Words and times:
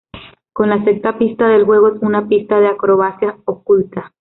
Con 0.51 0.69
la 0.71 0.83
sexta 0.83 1.19
pista 1.19 1.47
del 1.47 1.63
juego 1.63 1.89
es 1.89 2.01
una 2.01 2.27
pista 2.27 2.59
de 2.59 2.69
acrobacias 2.69 3.35
oculta. 3.45 4.11